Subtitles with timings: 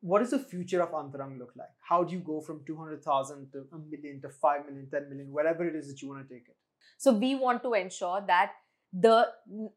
[0.00, 1.68] what does the future of Antarang look like?
[1.88, 5.66] How do you go from 200,000 to a million to 5 million, 10 million, whatever
[5.66, 6.56] it is that you want to take it?
[6.98, 8.52] So we want to ensure that
[8.92, 9.28] the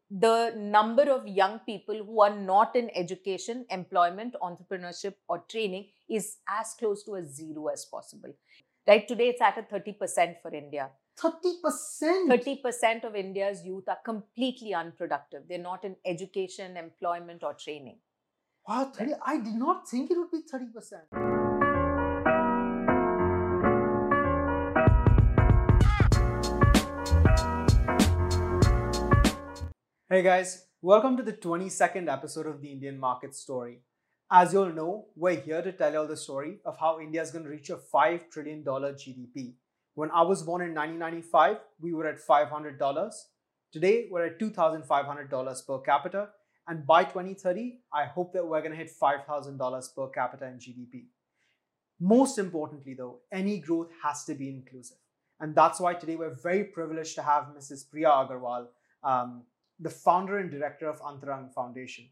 [0.10, 6.38] the number of young people who are not in education, employment, entrepreneurship, or training is
[6.50, 8.34] as close to a zero as possible.
[8.88, 10.90] Right today, it's at a 30% for India.
[11.22, 12.28] 30%?
[12.28, 15.44] 30% of India's youth are completely unproductive.
[15.48, 17.98] They're not in education, employment, or training.
[18.66, 20.94] Wow, 30, I did not think it would be 30%.
[30.10, 33.82] Hey guys, welcome to the 22nd episode of the Indian Market Story.
[34.32, 37.22] As you all know, we're here to tell you all the story of how India
[37.22, 39.56] is going to reach a $5 trillion GDP.
[39.96, 43.14] When I was born in 1995, we were at $500.
[43.74, 46.30] Today, we're at $2,500 per capita,
[46.68, 51.06] and by 2030, I hope that we're going to hit $5,000 per capita in GDP.
[52.00, 54.98] Most importantly, though, any growth has to be inclusive.
[55.40, 57.90] And that's why today we're very privileged to have Mrs.
[57.90, 58.68] Priya Agrawal,
[59.04, 59.44] um,
[59.80, 62.06] the founder and director of Antarang Foundation.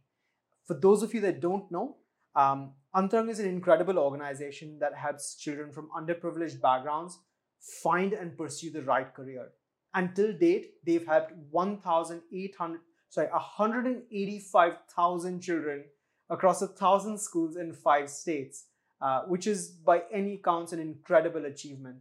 [0.66, 1.98] For those of you that don't know,
[2.36, 7.20] um, Antarang is an incredible organization that helps children from underprivileged backgrounds
[7.60, 9.50] find and pursue the right career.
[9.94, 12.80] Until date, they've helped 1,800
[13.12, 15.84] sorry, 185,000 children
[16.30, 18.68] across a thousand schools in five states,
[19.02, 21.98] uh, which is by any counts an incredible achievement.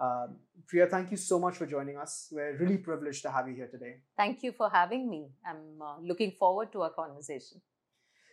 [0.00, 2.28] Um, Priya, thank you so much for joining us.
[2.32, 3.96] We're really privileged to have you here today.
[4.16, 5.28] Thank you for having me.
[5.46, 7.60] I'm uh, looking forward to our conversation.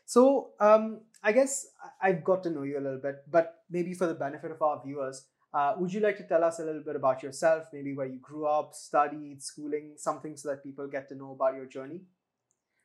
[0.06, 1.68] So, um, I guess
[2.02, 4.82] I've got to know you a little bit, but maybe for the benefit of our
[4.84, 8.08] viewers, uh, would you like to tell us a little bit about yourself, maybe where
[8.08, 12.02] you grew up, studied, schooling, something so that people get to know about your journey?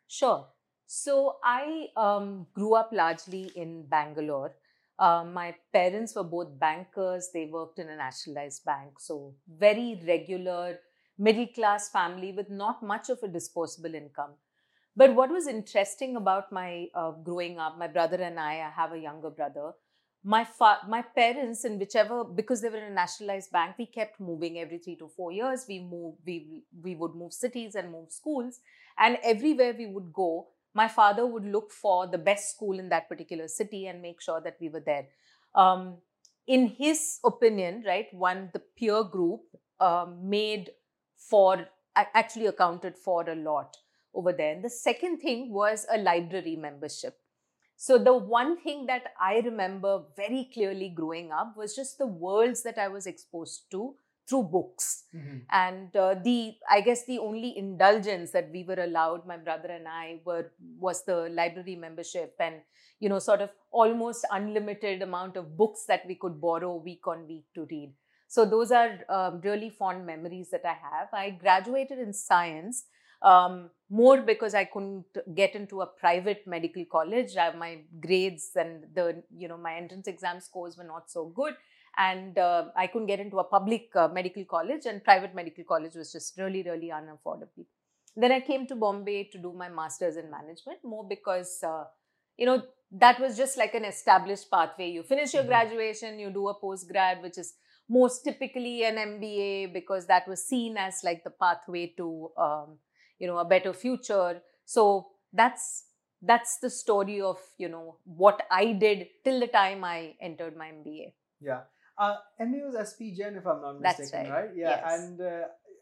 [0.08, 0.48] Sure.
[0.86, 4.54] So I um, grew up largely in Bangalore.
[4.98, 7.30] Uh, my parents were both bankers.
[7.34, 8.98] They worked in a nationalized bank.
[9.00, 10.78] So very regular
[11.18, 14.34] middle class family with not much of a disposable income.
[14.96, 18.92] But what was interesting about my uh, growing up, my brother and I, I have
[18.92, 19.72] a younger brother.
[20.32, 24.18] My fa- my parents, in whichever, because they were in a nationalized bank, we kept
[24.18, 25.66] moving every three to four years.
[25.68, 28.58] We moved, we we would move cities and move schools,
[28.98, 33.08] and everywhere we would go, my father would look for the best school in that
[33.08, 35.06] particular city and make sure that we were there.
[35.54, 35.98] Um,
[36.46, 39.42] in his opinion, right, one, the peer group
[39.80, 40.70] uh, made
[41.16, 43.76] for, actually accounted for a lot
[44.14, 44.52] over there.
[44.54, 47.16] And the second thing was a library membership.
[47.76, 52.62] So, the one thing that I remember very clearly growing up was just the worlds
[52.62, 53.94] that I was exposed to
[54.28, 55.04] through books.
[55.14, 55.38] Mm-hmm.
[55.50, 59.86] and uh, the i guess the only indulgence that we were allowed my brother and
[59.88, 62.56] i were was the library membership and
[63.00, 67.26] you know sort of almost unlimited amount of books that we could borrow week on
[67.28, 67.92] week to read.
[68.28, 71.08] So those are um, really fond memories that i have.
[71.12, 72.84] I graduated in science
[73.22, 75.04] um, more because i couldn't
[75.34, 80.08] get into a private medical college I, my grades and the you know my entrance
[80.08, 81.54] exam scores were not so good
[81.96, 85.94] and uh, I couldn't get into a public uh, medical college, and private medical college
[85.94, 87.64] was just really, really unaffordable.
[88.14, 91.84] Then I came to Bombay to do my master's in management, more because uh,
[92.36, 92.62] you know
[92.92, 94.90] that was just like an established pathway.
[94.90, 95.50] You finish your mm-hmm.
[95.50, 97.54] graduation, you do a post grad, which is
[97.88, 102.78] most typically an MBA because that was seen as like the pathway to um,
[103.18, 104.42] you know a better future.
[104.64, 105.84] So that's
[106.22, 110.66] that's the story of you know what I did till the time I entered my
[110.66, 111.12] MBA.
[111.40, 111.60] Yeah.
[111.98, 114.40] Uh, MBA was SP Jain, if I'm not mistaken, right.
[114.40, 114.50] right.
[114.54, 115.00] Yeah, yes.
[115.00, 115.40] and uh,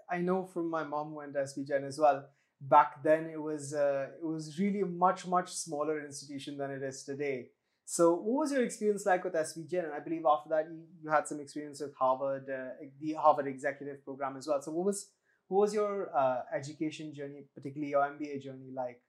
[0.08, 2.24] I know from my mom went to SP Jain as well.
[2.60, 6.82] Back then, it was uh, it was really a much much smaller institution than it
[6.82, 7.48] is today.
[7.84, 9.84] So, what was your experience like with SP Jain?
[9.84, 13.46] And I believe after that, you, you had some experience with Harvard, uh, the Harvard
[13.46, 14.62] Executive Program as well.
[14.62, 15.08] So, what was
[15.48, 19.00] what was your uh, education journey, particularly your MBA journey, like?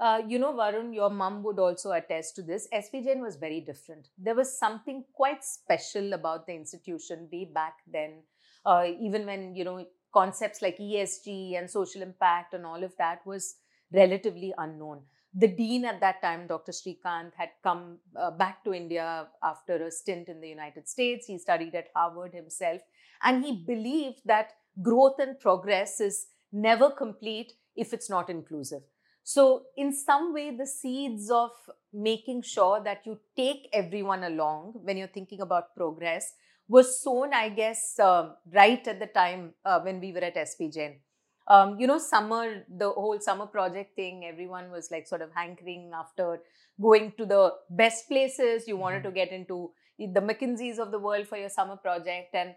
[0.00, 2.68] Uh, you know, Varun, your mum would also attest to this.
[2.70, 4.08] SP Jain was very different.
[4.16, 8.22] There was something quite special about the institution way back then.
[8.64, 13.26] Uh, even when, you know, concepts like ESG and social impact and all of that
[13.26, 13.56] was
[13.92, 15.02] relatively unknown.
[15.34, 16.72] The dean at that time, Dr.
[16.72, 21.26] Srikant, had come uh, back to India after a stint in the United States.
[21.26, 22.80] He studied at Harvard himself,
[23.22, 24.52] and he believed that
[24.82, 28.82] growth and progress is never complete if it's not inclusive.
[29.22, 31.50] So, in some way, the seeds of
[31.92, 36.32] making sure that you take everyone along when you're thinking about progress
[36.66, 40.70] was sown, I guess, uh, right at the time uh, when we were at SP
[40.70, 41.00] Jain.
[41.46, 45.90] um, you know, summer, the whole summer project thing, everyone was like sort of hankering
[45.94, 46.40] after
[46.80, 48.68] going to the best places.
[48.68, 49.04] You wanted Mhm.
[49.04, 52.34] to get into the McKinseys of the world for your summer project.
[52.34, 52.54] And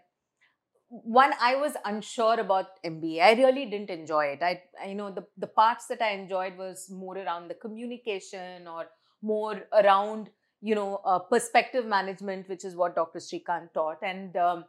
[0.92, 3.22] one, I was unsure about MBA.
[3.22, 4.42] I really didn't enjoy it.
[4.42, 8.84] I, you know, the, the parts that I enjoyed was more around the communication or
[9.22, 10.28] more around,
[10.60, 13.20] you know, uh, perspective management, which is what Dr.
[13.20, 14.02] Srikant taught.
[14.02, 14.66] And um,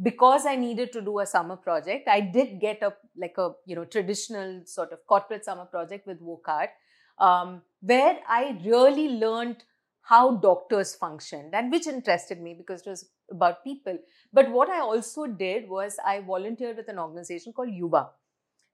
[0.00, 3.74] because I needed to do a summer project, I did get a like a you
[3.74, 6.68] know traditional sort of corporate summer project with Wockhardt,
[7.18, 9.64] um, where I really learned
[10.08, 13.98] how doctors functioned and which interested me because it was about people.
[14.32, 18.08] But what I also did was I volunteered with an organization called Yuva,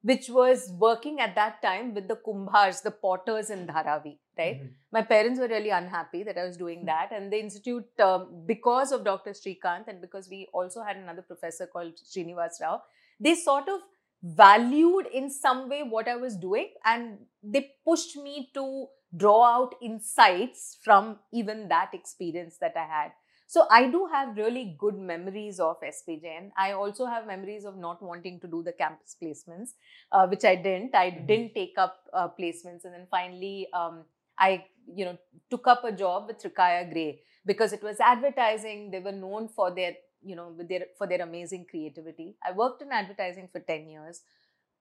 [0.03, 4.61] which was working at that time with the Kumbhars, the potters in Dharavi, right?
[4.63, 4.73] Mhm.
[4.97, 6.87] my parents were really unhappy that I was doing Hmm.
[6.87, 7.13] that.
[7.19, 9.33] And the institute, um, because of Dr.
[9.41, 12.75] Srikant and because we also had another professor called Srinivas Rao,
[13.19, 13.81] they sort of
[14.25, 18.87] valued in some way what I was doing and they pushed me to
[19.17, 23.13] draw out insights from even that experience that I had.
[23.47, 26.51] So I do have really good memories of SP Jain.
[26.57, 29.71] I also have memories of not wanting to do the campus placements,
[30.11, 30.95] uh, which I didn't.
[30.95, 31.27] I Mhm.
[31.27, 34.05] didn't take up uh, placements, and then finally, um,
[34.39, 35.19] I you know
[35.51, 38.91] took up a job with Trikaya Gray because it was advertising.
[38.91, 39.95] They were known for their
[40.25, 42.37] you know with their for their amazing creativity.
[42.47, 44.23] I worked in advertising for ten years,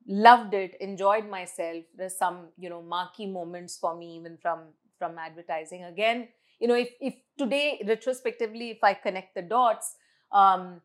[0.08, 1.84] loved it, enjoyed myself.
[1.96, 4.60] There's some you know marquee moments for me even from
[4.98, 5.84] from advertising.
[5.84, 6.28] Again,
[6.60, 9.96] you know if if today retrospectively if I connect the dots.
[10.32, 10.82] Um,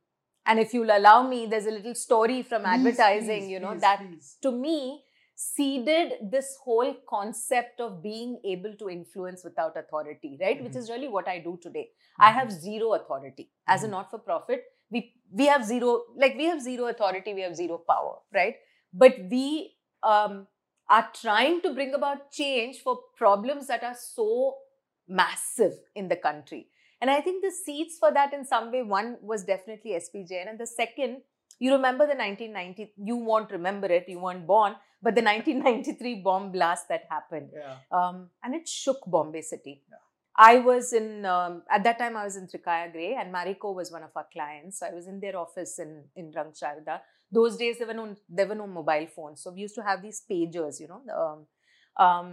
[0.46, 3.72] and if you'll allow me, there's a little story from Please, advertising, please, you know,
[3.72, 4.02] please, that
[4.42, 5.04] to me
[5.40, 10.80] seeded this whole concept of being able to influence without authority right which Mhm.
[10.80, 11.84] is really what i do today
[12.18, 12.38] i Mhm.
[12.38, 13.92] have zero authority as a Mhm.
[13.96, 14.64] not for profit
[14.96, 15.02] we
[15.40, 15.92] we have zero
[16.24, 18.56] like we have zero authority we have zero power right
[19.04, 19.44] but we
[20.14, 20.34] um,
[20.96, 24.28] are trying to bring about change for problems that are so
[25.22, 26.62] massive in the country
[27.00, 30.48] and i think the seeds for that in some way one was definitely SP Jain
[30.48, 31.22] and the second
[31.58, 36.50] you remember the 1990 you won't remember it you weren't born but the 1993 bomb
[36.52, 37.76] blast that happened Yeah.
[37.98, 40.02] um, and it shook bombay city Yeah.
[40.50, 43.90] i was in um, at that time i was in trikaya gray and marico was
[43.96, 46.96] one of our clients So i was in their office in in rang Sharda.
[47.38, 48.06] those days there were no
[48.40, 51.40] there were no mobile phones so we used to have these pagers you know um,
[52.06, 52.28] um,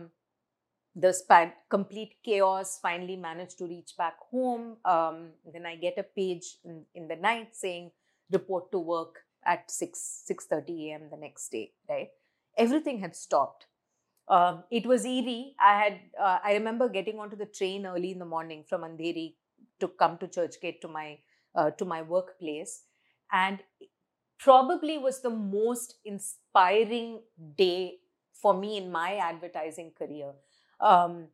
[0.95, 5.17] the span, complete chaos finally managed to reach back home um,
[5.53, 7.91] then i get a page in, in the night saying
[8.31, 12.09] report to work at 6 6.30 a.m the next day right?
[12.57, 13.65] Everything had stopped.
[14.27, 18.17] Um, it was eerie i had uh, i remember getting onto the train early in
[18.17, 19.25] the morning from andheri
[19.79, 21.17] to come to churchgate to my
[21.55, 22.83] uh, to my workplace.
[23.31, 23.59] And
[24.37, 27.21] probably was the most inspiring
[27.57, 27.97] day
[28.33, 30.33] for me in my advertising career.
[30.79, 31.27] Um,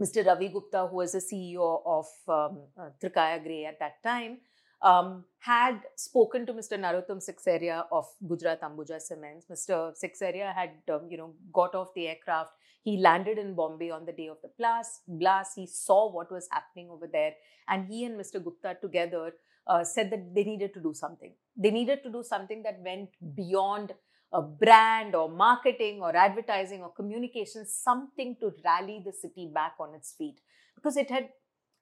[0.00, 0.24] Mr.
[0.24, 4.38] Ravi Gupta, who was the CEO of um, uh, Trikaya Gray at that time,
[4.82, 6.78] um, had spoken to Mr.
[6.78, 9.46] Narotam Sekhsaria of Gujarat Ambuja Cements.
[9.50, 9.92] Mr.
[9.96, 12.52] Sekhsaria had, um, you know, got off the aircraft.
[12.82, 15.02] He landed in Bombay on the day of the blast.
[15.06, 15.52] Blast.
[15.56, 17.32] He saw what was happening over there,
[17.68, 18.42] and he and Mr.
[18.42, 19.32] Gupta together
[19.66, 21.32] uh, said that they needed to do something.
[21.56, 23.92] They needed to do something that went beyond
[24.32, 29.94] a brand or marketing or advertising or communication, something to rally the city back on
[29.94, 30.40] its feet.
[30.74, 31.30] Because it had,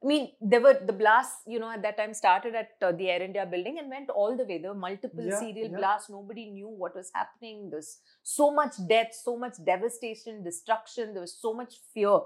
[0.02, 3.08] I mean, there were the blasts, you know, at that time started at uh, the
[3.10, 4.58] Air India building and went all the way.
[4.58, 5.76] There were multiple Yeah, serial yeah.
[5.78, 6.10] blasts.
[6.10, 7.70] Nobody knew what was happening.
[7.70, 11.12] There's so much death, so much devastation, destruction.
[11.14, 12.20] There was so much fear.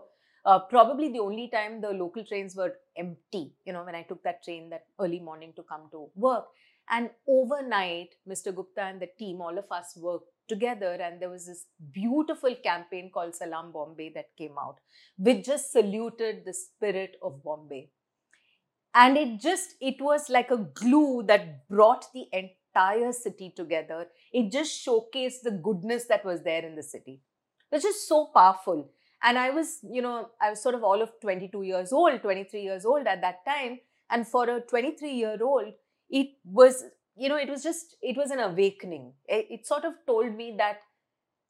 [0.44, 4.22] Uh, probably the only time the local trains were empty, you know, when I took
[4.24, 6.46] that train that early morning to come to work.
[6.88, 8.50] And overnight, Mr.
[8.50, 13.10] Gupta and the team, all of us worked together, and there was this beautiful campaign
[13.14, 14.80] called Salam Bombay that came out,
[15.16, 17.90] which just saluted the spirit of Bombay.
[18.94, 24.06] And it just, it was like a glue that brought the entire city together.
[24.32, 27.20] It just showcased the goodness that was there in the city.
[27.70, 28.90] It was just so powerful.
[29.22, 32.62] And I was, you know, I was sort of all of 22 years old, 23
[32.62, 33.78] years old at that time.
[34.10, 35.72] And for a 23 year old,
[36.08, 36.84] it was
[37.16, 39.12] you know it was just it was an awakening.
[39.26, 40.80] It, it, sort of told me that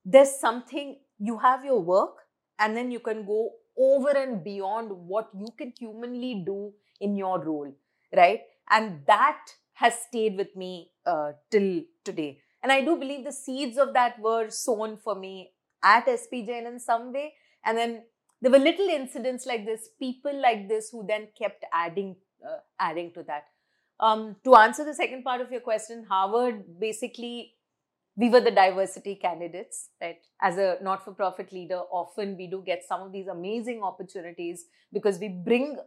[0.04, 2.16] there's something you have your work
[2.58, 7.42] and then you can go over and beyond what you can humanly do in your
[7.42, 7.72] role
[8.16, 8.40] right?
[8.70, 9.40] And that
[9.74, 12.40] has stayed with me uh, till today.
[12.62, 15.52] And i do believe the seeds of that were sown for me
[15.82, 17.32] at SP Jain in some way.
[17.64, 18.02] And then
[18.42, 23.12] there were little incidents like this people like this who then kept adding uh, adding
[23.12, 23.44] to that
[24.00, 27.54] um, to answer the second part of your question, Harvard basically,
[28.16, 30.18] we were the diversity candidates, right?
[30.42, 34.66] As a not for profit leader, often we do get some of these amazing opportunities
[34.92, 35.78] because we bring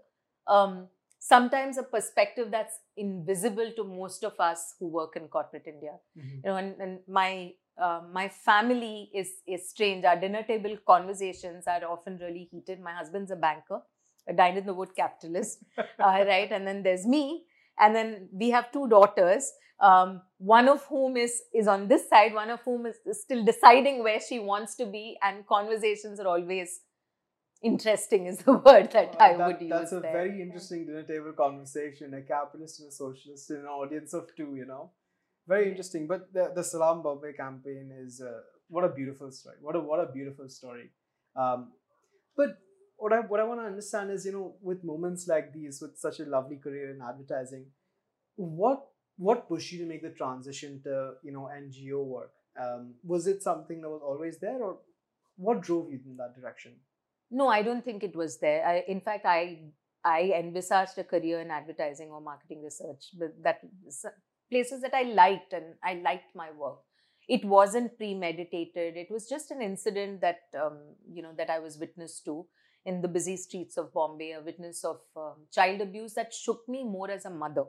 [0.48, 0.88] um,
[1.20, 5.94] sometimes a perspective that's invisible to most of us who work in corporate India.
[6.18, 6.32] Mhm.
[6.44, 10.06] You know, and, and my uh, my family is is strange.
[10.06, 12.80] Our dinner table conversations are often really heated.
[12.80, 13.82] My husband's a banker,
[14.28, 16.52] a dine in the wood capitalist, uh, right?
[16.52, 17.46] And then there's me,
[17.80, 19.52] and then we have two daughters.
[19.80, 24.04] Um, one of whom is is on this side, one of whom is still deciding
[24.04, 26.80] where she wants to be, and conversations are always
[27.62, 28.26] interesting.
[28.28, 29.70] Is the word that Uh, I that- would use.
[29.70, 30.14] That's a there.
[30.14, 32.14] very interesting dinner table conversation.
[32.14, 34.92] A capitalist and a socialist in an audience of two, you know,
[35.48, 36.08] very interesting.
[36.08, 39.58] But the the Salam Bombay campaign is uh, what a beautiful story.
[39.62, 40.92] What a what a beautiful story.
[41.36, 41.72] Um,
[42.38, 42.58] but
[42.98, 45.98] what I what I want to understand is, you know, with moments like these, with
[45.98, 47.66] such a lovely career in advertising,
[48.36, 52.32] what what pushed you to make the transition to you know NGO work?
[52.60, 54.78] Um, was it something that was always there, or
[55.38, 56.74] what drove you in that direction?
[57.32, 58.66] No, I don't think it was there.
[58.66, 59.60] I, in fact, I
[60.04, 63.62] I envisaged a career in advertising or marketing research, but that
[64.52, 66.80] places that I liked and I liked my work.
[67.28, 68.98] It wasn't premeditated.
[68.98, 70.78] It was just an incident that um,
[71.12, 72.46] you know that I was witness to
[72.86, 76.84] in the busy streets of Bombay, a witness of um, child abuse that shook me
[76.84, 77.64] more as a mother.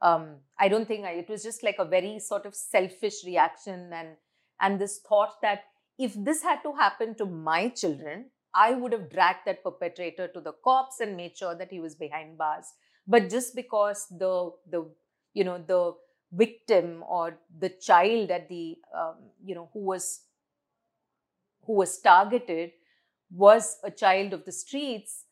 [0.00, 3.90] Um, I don't think I, it was just like a very sort of selfish reaction
[3.92, 4.16] and
[4.60, 5.62] and this thought that
[5.98, 10.40] if this had to happen to my children, I would have dragged that perpetrator to
[10.40, 12.66] the cops and made sure that he was behind bars.
[13.06, 14.88] But just because the the
[15.34, 15.94] you know the
[16.32, 20.20] victim or the child at the um, you know who was
[21.66, 22.72] who was targeted
[23.34, 25.24] was a child of the streets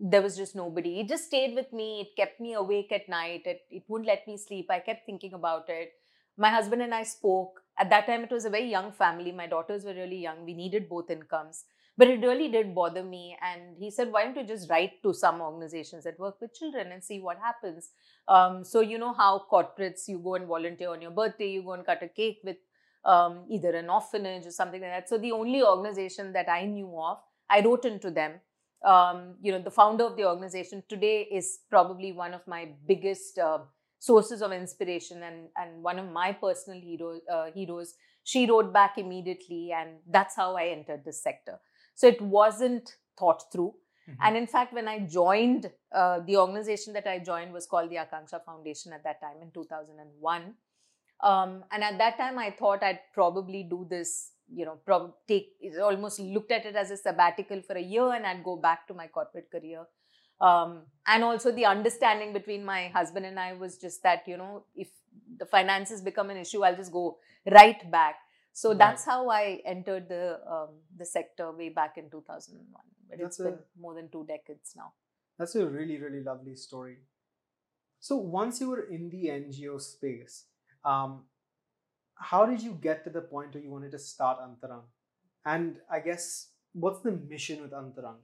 [0.00, 1.00] there was just nobody.
[1.00, 2.00] It just stayed with me.
[2.00, 3.42] It kept me awake at night.
[3.44, 4.66] It, it wouldn't let me sleep.
[4.70, 5.92] I kept thinking about it.
[6.36, 7.60] My husband and i spoke.
[7.78, 9.32] At that time it was a very young family.
[9.32, 10.44] My daughters were really young.
[10.44, 11.64] We needed both incomes.
[11.96, 13.36] But it really did bother me.
[13.42, 16.92] And he said why don't you just write to some organizations that work with children
[16.92, 17.90] and see what happens?
[18.28, 21.72] Um, so you know how corporates you go and volunteer on your birthday you go
[21.72, 22.56] and cut a cake with
[23.04, 25.08] um, either an orphanage or something like that.
[25.08, 27.18] So the only organization that i knew of
[27.50, 28.40] i wrote into them.
[28.84, 33.38] Um, you know the founder of the organization today is probably one of my biggest
[33.38, 33.58] uh,
[33.98, 37.94] sources of inspiration and and one of my personal hero, uh, heroes.
[38.22, 41.58] She wrote back immediately and that's how i entered this sector.
[41.94, 43.74] So it wasn't thought through.
[44.08, 44.22] Mm-hmm.
[44.22, 47.96] and in fact when i joined uh, the organization that i joined was called the
[47.96, 50.54] akanksha foundation at that time in 2001
[51.22, 55.52] um, and at that time i thought i'd probably do this you know prob- take
[55.82, 58.94] almost looked at it as a sabbatical for a year and i'd go back to
[58.94, 59.84] my corporate career
[60.40, 64.64] um, and also the understanding between my husband and i was just that you know
[64.76, 64.88] if
[65.36, 67.18] the finances become an issue i'll just go
[67.50, 68.16] right back
[68.52, 68.78] so Right.
[68.78, 73.38] that's how i entered the um, the sector way back in 2001 but That's it's
[73.38, 74.92] been more than two decades now
[75.38, 76.96] That's a really, really lovely story.
[78.00, 80.46] So once you were in the NGO space,
[80.84, 81.24] um,
[82.16, 84.82] how did you get to the point where you wanted to start Antarang?
[85.44, 88.16] And I guess what's the mission with Antarang?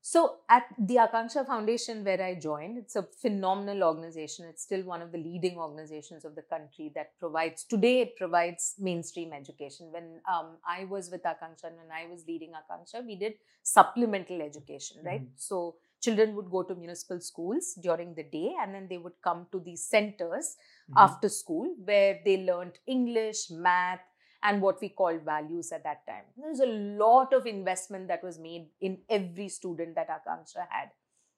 [0.00, 4.46] So at the Akanksha Foundation, where I joined, it's a phenomenal organization.
[4.48, 8.00] It's still one of the leading organizations of the country that provides today.
[8.02, 9.90] It provides mainstream education.
[9.92, 14.40] When um, I was with Akanksha and when I was leading Akanksha, we did supplemental
[14.40, 15.22] education, right?
[15.22, 15.32] Mhm.
[15.36, 19.46] So children would go to municipal schools during the day, and then they would come
[19.52, 20.56] to these centers
[20.96, 24.00] after school where they learned English, math,
[24.42, 26.22] and what we called values at that time.
[26.36, 30.90] There's a lot of investment that was made in every student that Akanksha had.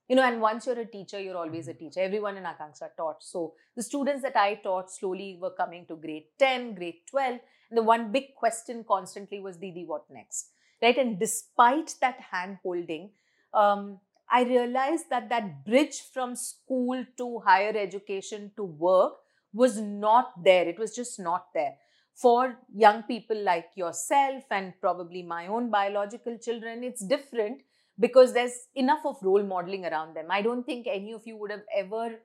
[0.09, 2.01] You know, and once you're a teacher, you're always a teacher.
[2.01, 3.23] Everyone in Akanksha taught.
[3.23, 7.39] So the students that I taught slowly were coming to grade 10, grade 12.
[7.71, 10.51] And the one big question constantly was, Didi, what next?
[10.83, 10.99] Right?
[10.99, 13.11] And despite that hand holding,
[13.55, 14.01] um,
[14.31, 19.15] I realized that that bridge from school to higher education to work
[19.53, 20.69] was not there.
[20.69, 21.75] It was just not there.
[22.15, 27.63] For young people like yourself and probably my own biological children, it's different
[27.99, 30.27] because there's enough of role modeling around them.
[30.31, 32.21] I don't think any of you would have ever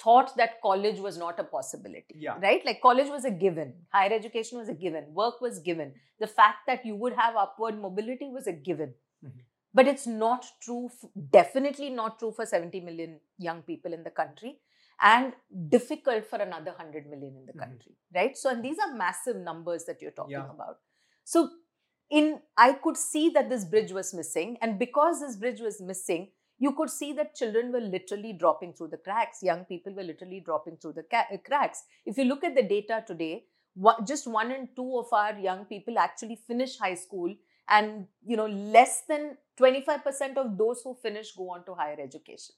[0.00, 2.14] thought that college was not a possibility.
[2.16, 2.38] Yeah.
[2.40, 2.64] Right?
[2.64, 5.94] Like college was a given, higher education was a given, work was given.
[6.20, 8.94] The fact that you would have upward mobility was a given.
[9.74, 10.90] But it's not true,
[11.30, 14.60] definitely not true for 70 million young people in the country
[15.00, 15.34] and
[15.68, 17.58] difficult for another 100 million in the Mhm.
[17.58, 18.36] country, right?
[18.36, 20.50] So, and these are massive numbers that you're talking Yeah.
[20.50, 20.78] about.
[21.24, 21.50] So,
[22.10, 26.32] in I could see that this bridge was missing, and because this bridge was missing,
[26.58, 29.42] you could see that children were literally dropping through the cracks.
[29.42, 31.84] Young people were literally dropping through the ca- cracks.
[32.04, 35.66] If you look at the data today, one, just one in two of our young
[35.66, 37.34] people actually finish high school
[37.68, 42.54] and you know less than 25% of those who finish go on to higher education.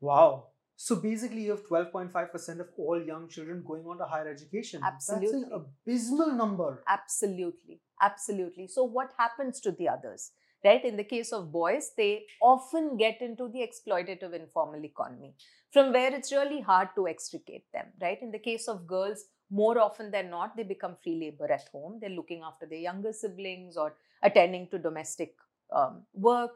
[0.00, 0.48] Wow.
[0.80, 4.80] So basically you have 12.5% of all young children going on to higher education.
[4.84, 6.84] Absolutely that's an abysmal number.
[6.86, 7.80] Absolutely.
[8.00, 8.68] Absolutely.
[8.68, 10.30] So what happens to the others
[10.64, 10.84] right?
[10.84, 15.34] In the case of boys they often get into the exploitative informal economy
[15.72, 18.18] from where it's really hard to extricate them right?
[18.22, 21.98] In the case of girls more often than not they become free labor at home.
[22.00, 25.34] They're looking after their younger siblings or attending to domestic
[25.74, 26.52] um, work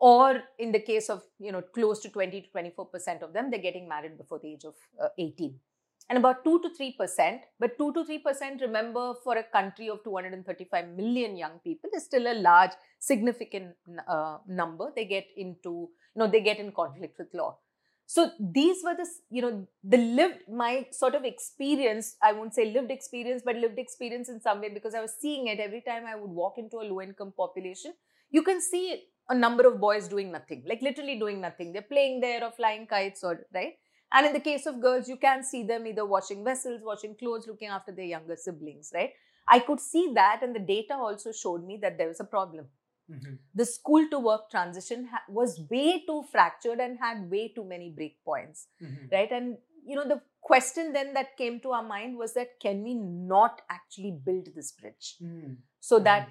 [0.00, 3.50] or in the case of you know close to 20 to 24 percent of them
[3.50, 5.54] they're getting married before the age of uh, 18
[6.08, 9.88] and about 2 to 3 percent but 2 to 3 percent remember for a country
[9.88, 13.74] of 235 million young people is still a large significant
[14.06, 17.56] uh, number they get into you know they get in conflict with law
[18.14, 18.22] so
[18.58, 22.90] these were the you know the lived my sort of experience i won't say lived
[22.94, 26.14] experience but lived experience in some way because i was seeing it every time i
[26.20, 27.92] would walk into a low income population.
[28.30, 31.72] You can see a number of boys doing nothing like literally doing nothing.
[31.72, 33.74] They're playing there or flying kites or right?
[34.12, 37.46] And in the case of girls you can see them either washing vessels washing clothes
[37.46, 39.12] looking after their younger siblings right?
[39.48, 42.66] I could see that and the data also showed me that there was a problem
[43.10, 43.34] Mm-hmm.
[43.54, 47.90] The school to work transition ha- was way too fractured and had way too many
[47.90, 49.06] breakpoints, mm-hmm.
[49.10, 49.30] right?
[49.30, 52.94] And you know, the question then that came to our mind was that can we
[52.94, 55.54] not actually build this bridge mm-hmm.
[55.80, 56.28] so that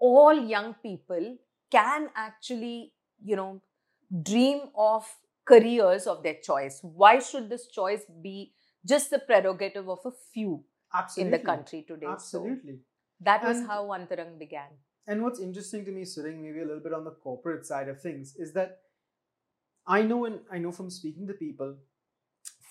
[0.00, 1.36] all young people
[1.70, 2.92] can actually,
[3.24, 3.60] you know,
[4.22, 5.06] dream of
[5.44, 6.80] careers of their choice?
[6.82, 8.52] Why should this choice be
[8.84, 11.26] just the prerogative of a few Absolutely.
[11.26, 12.06] in the country today?
[12.06, 12.72] Absolutely.
[12.72, 12.78] So
[13.20, 14.70] that was and how Antarang began.
[15.08, 18.00] And what's interesting to me, sitting maybe a little bit on the corporate side of
[18.00, 18.82] things, is that
[19.86, 21.76] I know and I know from speaking to people,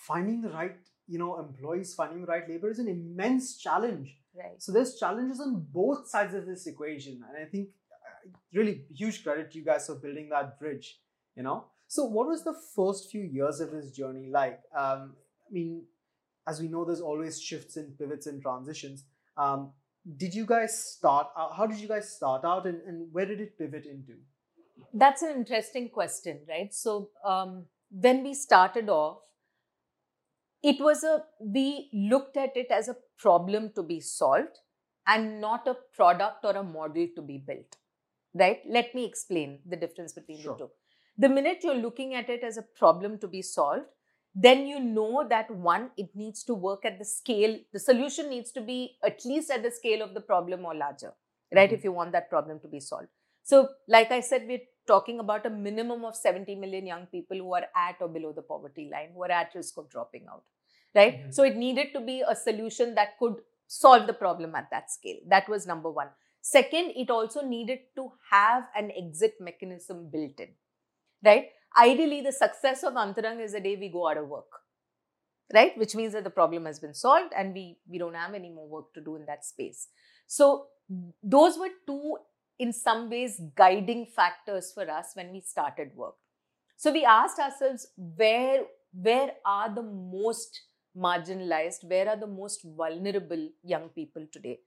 [0.06, 0.76] finding the right,
[1.08, 4.16] you know, employees, finding the right labor is an immense challenge.
[4.36, 4.62] Right.
[4.62, 9.24] So there's challenges on both sides of this equation, and I think uh, really huge
[9.24, 11.00] credit to you guys for building that bridge.
[11.34, 11.64] You know.
[11.88, 14.60] So what was the first few years of this journey like?
[14.76, 15.16] Um,
[15.48, 15.86] I mean,
[16.46, 19.04] as we know, there's always shifts and pivots and transitions.
[19.36, 19.72] Um,
[20.16, 23.40] did you guys start out, how did you guys start out and, and where did
[23.40, 24.14] it pivot into?
[24.94, 26.72] That's an interesting question right?
[26.72, 29.18] So um, when we started off
[30.62, 34.58] it was a we looked at it as a problem to be solved
[35.06, 37.76] and not a product or a model to be built
[38.34, 38.60] right?
[38.68, 40.54] Let me explain the difference between sure.
[40.54, 40.70] the two.
[41.16, 43.86] The minute you're looking at it as a problem to be solved
[44.40, 48.52] then you know that one, it needs to work at the scale, the solution needs
[48.52, 51.12] to be at least at the scale of the problem or larger,
[51.54, 51.68] right?
[51.68, 51.74] Mm-hmm.
[51.74, 53.08] If you want that problem to be solved.
[53.42, 57.52] So, like I said, we're talking about a minimum of 70 million young people who
[57.54, 60.44] are at or below the poverty line, who are at risk of dropping out,
[60.94, 61.20] right?
[61.20, 61.30] Mm-hmm.
[61.32, 65.16] So, it needed to be a solution that could solve the problem at that scale.
[65.26, 66.08] That was number one.
[66.40, 70.48] Second, it also needed to have an exit mechanism built in,
[71.24, 71.48] right?
[71.76, 74.46] Ideally the success of Antarang is the day we go out of work
[75.52, 75.76] right?
[75.78, 78.68] Which means that the problem has been solved and we we don't have any more
[78.68, 79.88] work to do in that space.
[80.26, 80.66] So
[81.22, 82.18] those were two
[82.58, 86.14] in some ways guiding factors for us when we started work.
[86.76, 90.62] So we asked ourselves where where are the most
[90.96, 94.58] marginalized where are the most vulnerable young people today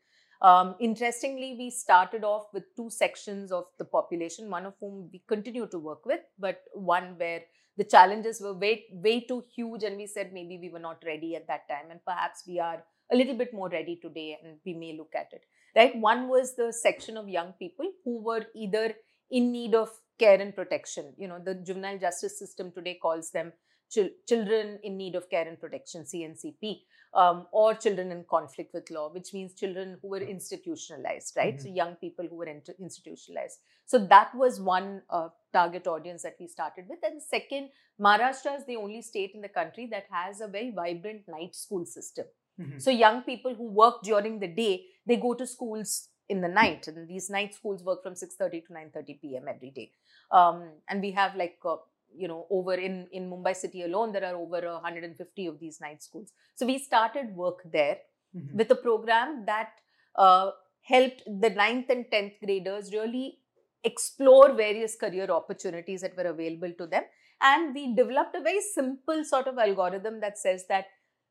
[0.41, 5.21] um, interestingly, we started off with two sections of the population, one of whom we
[5.27, 7.41] continue to work with, but one where
[7.77, 11.35] the challenges were way, way too huge, and we said maybe we were not ready
[11.35, 14.73] at that time, and perhaps we are a little bit more ready today, and we
[14.73, 15.43] may look at it.
[15.75, 15.95] Right?
[15.95, 18.95] One was the section of young people who were either
[19.29, 21.13] in need of care and protection.
[21.17, 23.53] You know, the juvenile justice system today calls them
[23.91, 26.81] children in need of care and protection, CNCP,
[27.13, 31.55] um, or children in conflict with law, which means children who were institutionalized, right?
[31.55, 31.67] Mm-hmm.
[31.67, 33.59] So young people who were inter- institutionalized.
[33.85, 36.99] So that was one uh, target audience that we started with.
[37.03, 41.23] And second, Maharashtra is the only state in the country that has a very vibrant
[41.27, 42.25] night school system.
[42.59, 42.79] Mm-hmm.
[42.79, 46.87] So young people who work during the day, they go to schools in the night
[46.87, 49.91] and these night schools work from 6.30 to 9.30 p.m every day
[50.31, 51.75] um, and we have like uh,
[52.15, 56.01] you know over in in mumbai city alone there are over 150 of these night
[56.01, 56.31] schools.
[56.55, 57.97] So we started work there
[58.35, 58.57] mm-hmm.
[58.57, 59.69] with a program that
[60.15, 63.39] uh, helped the ninth and 10th graders really
[63.83, 67.03] explore various career opportunities that were available to them.
[67.41, 70.85] And we developed a very simple sort of algorithm that says that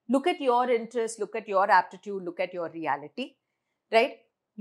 [0.09, 3.27] look at your interest look at your aptitude look at your reality
[3.93, 4.17] right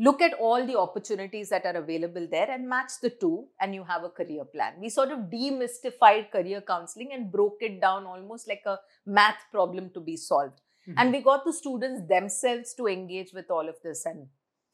[0.08, 3.84] look at all the opportunities that are available there and match the two and you
[3.92, 8.48] have a career plan we sort of demystified career counseling and broke it down almost
[8.48, 8.78] like a
[9.20, 10.60] math problem to be solved
[10.90, 10.96] Mhm.
[10.98, 14.28] And we got the students themselves to engage with all of this and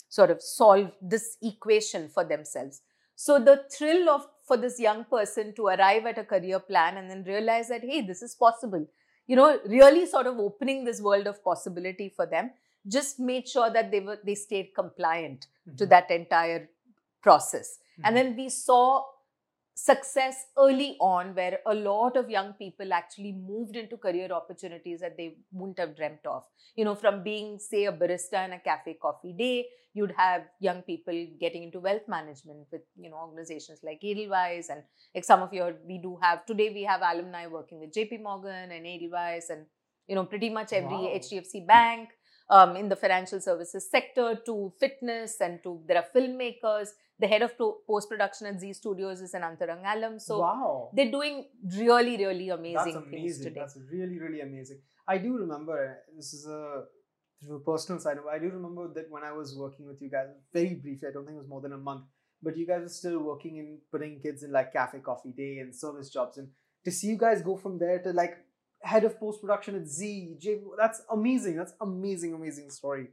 [0.09, 2.81] sort of solve this equation for themselves.
[3.15, 7.09] So the thrill of for this young person to arrive at a career plan and
[7.09, 8.85] then realize that hey, this is possible.
[9.27, 12.51] You know, really sort of opening this world of possibility for them.
[12.87, 15.89] Just made sure that they were they stayed compliant to Mhm.
[15.89, 16.69] that entire
[17.21, 17.79] process.
[17.97, 18.01] Mhm.
[18.05, 19.03] And then we saw
[19.77, 25.17] success early on where a lot of young people actually moved into career opportunities that
[25.17, 26.45] they wouldn't have dreamt of.
[26.75, 30.81] You know, from being, say, a barista in a cafe coffee day, you'd have young
[30.81, 35.53] people getting into wealth management with, you know, organizations like Edelweiss and like some of
[35.53, 39.65] your, we do have, today we have alumni working with JP Morgan and Edelweiss and,
[40.07, 41.13] you know, pretty much every Wow.
[41.15, 42.14] HDFC bank
[42.49, 47.41] um, in the financial services sector to fitness and to, there are filmmakers the head
[47.41, 50.19] of post production at Zee Studios is an Antarang alum.
[50.19, 50.89] So wow.
[50.93, 51.45] they're doing
[51.77, 53.59] really, really That's amazing, things today.
[53.61, 54.81] That's really, really amazing.
[55.07, 56.83] I do remember this is a
[57.43, 58.17] through a personal side.
[58.31, 61.07] I do remember that when I was working with you guys, very briefly.
[61.07, 62.05] I don't think it was more than a month,
[62.41, 65.73] but you guys were still working in putting kids in like cafe coffee day and
[65.73, 66.49] service jobs, and
[66.83, 68.37] to see you guys go from there to like
[68.85, 71.55] head of post production at Z, J, that's amazing.
[71.57, 73.07] That's amazing, amazing story.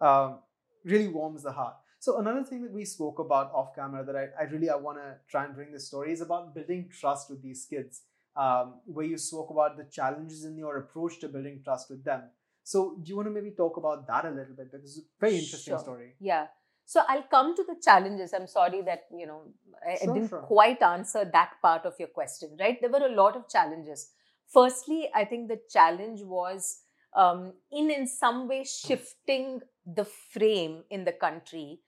[0.00, 0.38] Um,
[0.84, 1.74] really warms the heart.
[1.98, 4.98] So another thing that we spoke about off camera that I, I really I want
[4.98, 8.02] to try and bring this story is about building trust with these kids.
[8.36, 12.22] Um, where you spoke about the challenges in your approach to building trust with them.
[12.62, 15.02] So do you want to maybe talk about that a little bit because it's a
[15.20, 15.80] very interesting Sure.
[15.80, 16.14] story.
[16.20, 16.46] Yeah.
[16.84, 18.32] So I'll come to the challenges.
[18.32, 19.40] I'm sorry that, you know,
[19.84, 20.42] I, I didn't sure.
[20.42, 22.78] quite answer that part of your question, right?
[22.80, 24.12] There were a lot of challenges.
[24.52, 26.80] Firstly, I think the challenge was
[27.14, 31.80] um, in in some way shifting the frame in the country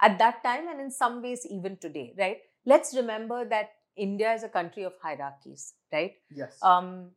[0.00, 2.38] at that time and in some ways even today, right?
[2.66, 6.14] Let's remember that India is a country of hierarchies, right?
[6.34, 6.58] Yes.
[6.62, 7.10] um,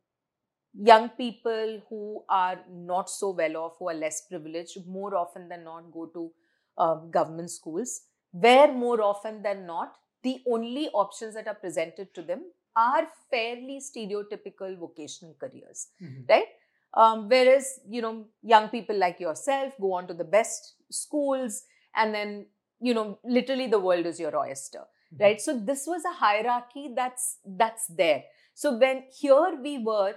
[0.74, 5.64] young people who are not so well off, who are less privileged, more often than
[5.64, 6.30] not go to
[6.76, 12.22] um, government schools, where more often than not, the only options that are presented to
[12.22, 12.42] them
[12.84, 16.24] are fairly stereotypical vocational careers Mhm.
[16.32, 16.48] right?
[16.94, 18.12] Um, whereas, you know,
[18.42, 21.64] young people like yourself go on to the best schools
[21.94, 22.46] and then,
[22.80, 25.20] you know, literally the world is your oyster, Mhm.
[25.24, 25.40] right?
[25.46, 27.26] So this was a hierarchy that's
[27.62, 28.24] that's there.
[28.54, 30.14] So when here we were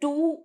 [0.00, 0.44] two,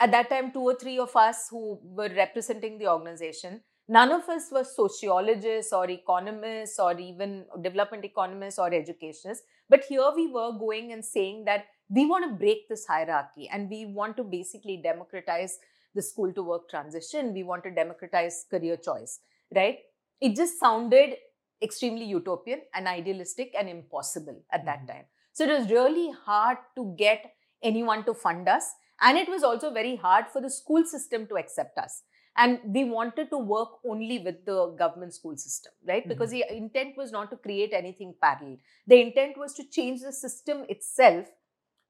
[0.00, 4.28] at that time, two or three of us who were representing the organization, none of
[4.28, 9.46] us were sociologists or economists or even development economists or educationists.
[9.68, 13.70] But here we were going and saying that we want to break this hierarchy and
[13.70, 15.58] we want to basically democratize
[15.94, 17.32] the school to work transition.
[17.32, 19.20] We want to democratize career choice,
[19.54, 19.78] right?
[20.20, 21.16] It just sounded
[21.62, 24.88] extremely utopian and idealistic and impossible at that Mhm.
[24.88, 25.06] time.
[25.32, 28.74] So it was really hard to get anyone to fund us.
[29.00, 32.02] And it was also very hard for the school system to accept us.
[32.36, 36.06] And we wanted to work only with the government school system, right?
[36.06, 38.58] Because the intent was not to create anything parallel.
[38.86, 41.26] The intent was to change the system itself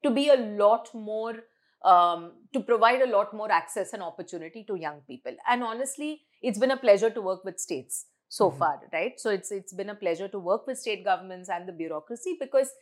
[0.02, 1.35] to be a lot more,
[1.85, 5.35] um, to provide a lot more access and opportunity to young people.
[5.48, 8.59] And honestly, it's been a pleasure to work with states so Mhm.
[8.59, 9.18] far, right?
[9.20, 12.72] So it's it's been a pleasure to work with state governments and the bureaucracy because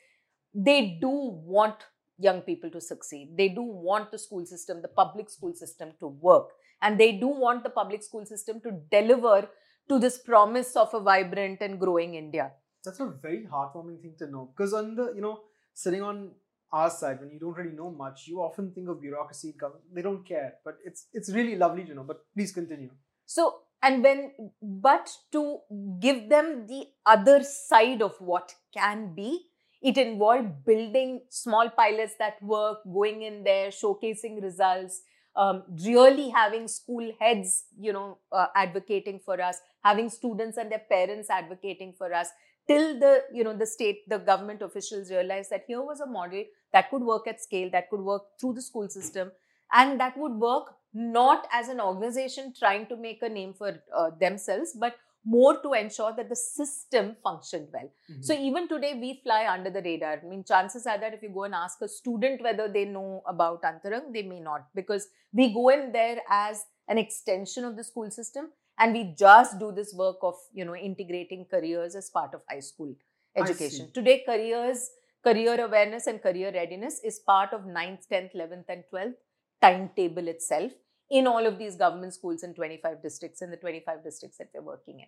[0.54, 1.76] they do want
[2.18, 3.36] young people to succeed.
[3.36, 6.50] They do want the school system, the public school system to work.
[6.84, 9.48] And they do want the public school system to deliver
[9.88, 12.52] to this promise of a vibrant and growing India.
[12.84, 15.40] That's a very heartwarming thing to know because on the you know
[15.72, 16.32] sitting on
[16.72, 19.54] our side when you don't really know much, you often think of bureaucracy.
[19.58, 19.84] government.
[19.94, 22.02] They don't care, but it's it's really lovely to know.
[22.02, 22.90] But please continue.
[23.26, 25.60] So, and when, but to
[26.00, 29.46] give them the other side of what can be,
[29.80, 35.02] it involved building small pilots that work, going in there, showcasing results,
[35.36, 40.82] um, really having school heads, you know, uh, advocating for us, having students and their
[40.90, 42.28] parents advocating for us,
[42.66, 46.44] till the, you know, the state, the government officials realized that here was a model
[46.72, 49.32] that could work at scale, that could work through the school system,
[49.72, 54.10] and that would work not as an organization trying to make a name for uh,
[54.20, 54.94] themselves, but
[55.24, 57.90] more to ensure that the system functioned well.
[58.10, 58.24] Mhm.
[58.24, 60.20] So even today, we fly under the radar.
[60.22, 63.22] I mean, chances are that if you go and ask a student whether they know
[63.26, 67.84] about Antarang, they may not because we go in there as an extension of the
[67.84, 72.34] school system and we just do this work of you know integrating careers as part
[72.34, 72.94] of high school
[73.36, 73.90] education.
[73.92, 74.90] Today, careers,
[75.22, 79.16] career awareness, and career readiness is part of 9th, 10th, 11th, and 12th
[79.62, 80.72] timetable itself
[81.10, 84.62] in all of these government schools in 25 districts in the 25 districts that we're
[84.62, 85.06] working in.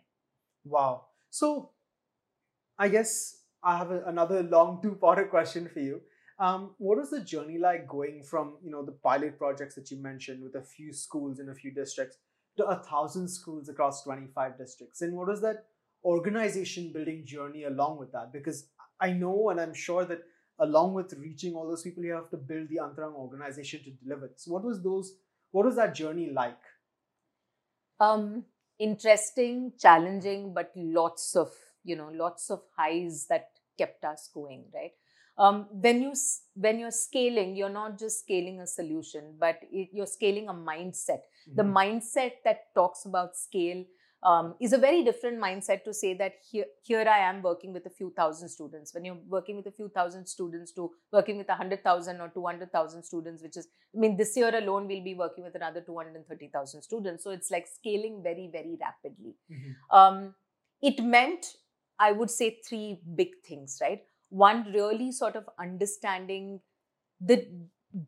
[0.65, 1.07] Wow.
[1.31, 1.71] So,
[2.79, 6.01] I guess I have a, another long two-parter question for you.
[6.39, 9.97] Um, what was the journey like going from you know the pilot projects that you
[9.97, 12.19] mentioned with a few schools in a few districts
[12.59, 15.01] to a thousand schools across 25 districts?
[15.01, 15.65] And what was that
[16.05, 18.33] organization building journey along with that?
[18.35, 18.69] Because
[19.01, 20.21] I know and I'm sure that
[20.59, 24.31] along with reaching all those people, you have to build the Antarang organization to deliver.
[24.37, 25.17] So what was those?
[25.53, 26.59] What was that journey like?
[27.99, 28.45] Um,
[28.79, 31.51] interesting, challenging, but lots of
[31.85, 34.65] you know lots of highs that kept us going.
[34.75, 34.93] Right.
[35.39, 36.13] Um, when you
[36.55, 41.25] when you're scaling, you're not just scaling a solution, but it, you're scaling a mindset.
[41.49, 41.57] Mm-hmm.
[41.57, 43.85] The mindset that talks about scale
[44.31, 47.87] um, is a very different mindset to say that here, here I am working with
[47.87, 48.93] a few thousand students.
[48.95, 52.29] When you're working with a few thousand students to working with a hundred thousand or
[52.29, 55.55] two hundred thousand students, which is, I mean, this year alone we'll be working with
[55.55, 57.23] another two hundred thirty thousand students.
[57.25, 59.37] So it's like scaling very, very rapidly.
[59.53, 59.97] Mm-hmm.
[59.97, 60.35] Um,
[60.83, 61.47] it meant,
[61.99, 64.03] I would say, three big things, right?
[64.31, 66.61] One, really sort of understanding
[67.21, 67.47] the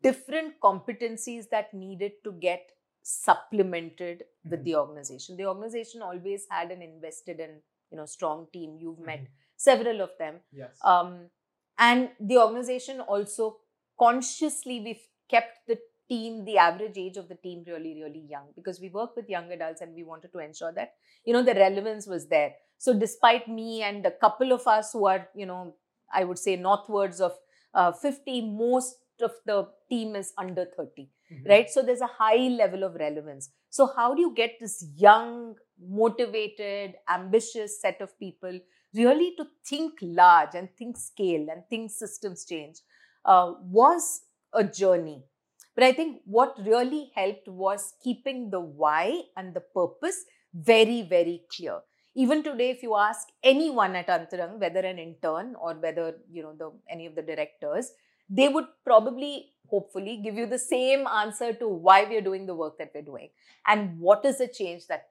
[0.03, 2.71] different competencies that needed to get
[3.03, 4.51] supplemented mm-hmm.
[4.51, 5.37] with the organization.
[5.37, 8.77] The organization always had an invested and you know strong team.
[8.79, 9.05] You've mm-hmm.
[9.05, 10.35] met several of them.
[10.51, 10.77] Yes.
[10.83, 11.29] Um,
[11.77, 13.57] and the organization also
[13.97, 15.77] consciously we've kept the
[16.09, 19.51] team the average age of the team really really young because we work with young
[19.51, 20.93] adults and we wanted to ensure that
[21.25, 25.05] you know the relevance was there so despite me and a couple of us who
[25.05, 25.75] are you know
[26.13, 27.33] i would say northwards of
[27.75, 31.49] uh, 50 most of the team is under 30 mm-hmm.
[31.49, 31.69] right?
[31.69, 33.49] So there's a high level of relevance.
[33.69, 38.59] So how do you get this young motivated ambitious set of people
[38.93, 42.77] really to think large and think scale and think systems change
[43.25, 44.21] uh, was
[44.53, 45.23] a journey.
[45.75, 51.43] But i think what really helped was keeping the why and the purpose very very
[51.55, 51.79] clear.
[52.15, 56.53] Even today if you ask anyone at antarang whether an intern or whether you know
[56.61, 57.91] the any of the directors
[58.29, 62.77] they would probably hopefully give you the same answer to why we're doing the work
[62.77, 63.29] that we're doing
[63.67, 65.07] and what is the change that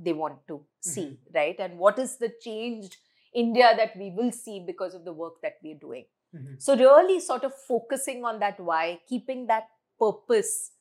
[0.00, 1.36] they want to see mm-hmm.
[1.36, 2.96] right and what is the changed
[3.34, 6.54] india that we will see because of the work that we're doing mm-hmm.
[6.58, 10.72] so really sort of focusing on that why keeping that purpose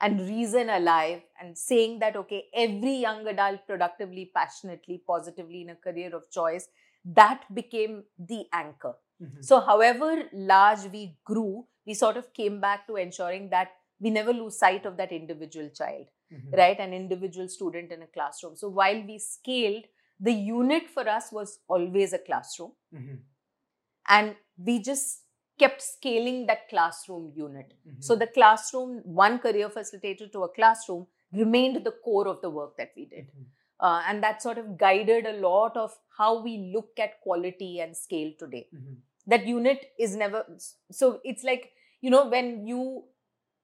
[0.00, 5.76] and reason alive and saying that okay every young adult productively passionately positively in a
[5.76, 6.68] career of choice
[7.04, 9.42] that became the anchor Mm-hmm.
[9.42, 13.68] So, however large we grew, we sort of came back to ensuring that
[14.00, 16.54] we never lose sight of that individual child, mm-hmm.
[16.54, 16.78] right?
[16.78, 18.56] An individual student in a classroom.
[18.56, 19.84] So, while we scaled,
[20.20, 22.72] the unit for us was always a classroom.
[22.94, 23.14] Mm-hmm.
[24.08, 25.22] And we just
[25.58, 27.72] kept scaling that classroom unit.
[27.88, 28.00] Mm-hmm.
[28.00, 32.76] So, the classroom, one career facilitator to a classroom, remained the core of the work
[32.76, 33.28] that we did.
[33.78, 37.96] Uh, and that sort of guided a lot of how we look at quality and
[37.96, 38.68] scale today.
[38.74, 38.94] Mm-hmm.
[39.26, 40.44] That unit is never
[40.90, 43.04] so it's like you know when you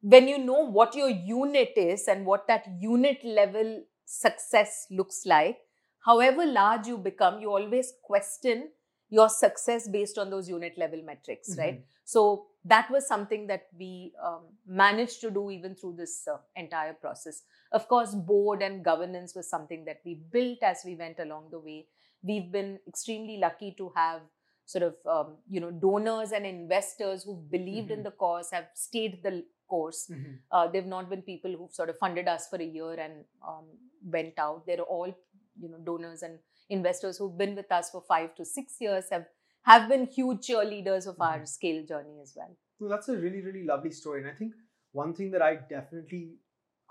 [0.02, 5.58] when you know what your unit is and what that unit level success looks like,
[6.04, 8.70] however large you become, you always question
[9.08, 11.60] your success based on those unit level metrics, mm-hmm.
[11.60, 11.84] right?
[12.04, 16.92] So that was something that we um, managed to do even through this uh, entire
[16.94, 17.42] process.
[17.72, 21.58] Of course, board and governance was something that we built as we went along the
[21.58, 21.86] way.
[22.22, 24.20] We've been extremely lucky to have
[24.64, 27.98] sort of um, you know donors and investors who've believed mm-hmm.
[27.98, 30.08] in the cause, have stayed the course.
[30.10, 30.32] Mm-hmm.
[30.50, 33.64] Uh, they've not been people who've sort of funded us for a year and um,
[34.04, 34.64] went out.
[34.66, 35.12] They're all
[35.60, 36.38] you know donors and
[36.70, 39.26] investors who've been with us for five to six years have
[39.62, 41.44] have been huge cheerleaders of our mm-hmm.
[41.44, 42.56] scale journey as well.
[42.78, 44.20] Well, that's a really, really lovely story.
[44.20, 44.54] And I think
[44.92, 46.36] one thing that I definitely